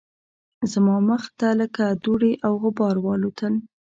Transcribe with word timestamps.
زما 0.71 0.95
مخ 1.09 1.23
ته 1.39 1.47
لکه 1.59 1.83
دوړې 2.03 2.33
او 2.45 2.53
غبار 2.63 2.95
والوتل 3.05 3.53